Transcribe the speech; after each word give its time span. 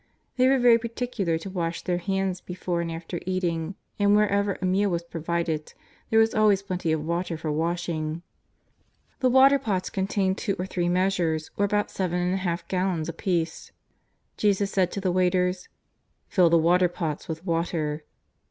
They 0.35 0.47
were 0.47 0.57
very 0.57 0.79
particular 0.79 1.37
to 1.37 1.49
wash 1.51 1.83
their 1.83 1.99
hands 1.99 2.41
before 2.41 2.81
and 2.81 2.91
after 2.91 3.19
eating, 3.27 3.75
and 3.99 4.15
wherever 4.15 4.57
a 4.59 4.65
meal 4.65 4.89
was 4.89 5.03
provided 5.03 5.75
there 6.09 6.17
was 6.19 6.33
always 6.33 6.63
plenty 6.63 6.91
of 6.91 7.05
water 7.05 7.37
for 7.37 7.51
washing. 7.51 8.23
The 9.19 9.29
water 9.29 9.59
pots 9.59 9.91
contained 9.91 10.39
two 10.39 10.55
or 10.57 10.65
three 10.65 10.89
measures, 10.89 11.51
or 11.55 11.65
about 11.65 11.91
seven 11.91 12.17
and 12.19 12.33
a 12.33 12.37
half 12.37 12.67
gallons 12.67 13.09
apiece. 13.09 13.71
Jesus 14.37 14.71
said 14.71 14.91
to 14.93 15.01
the 15.01 15.11
waiters:" 15.11 15.69
Fill 16.29 16.49
the 16.49 16.57
water 16.57 16.87
pots 16.87 17.27
with 17.27 17.45
water." 17.45 18.01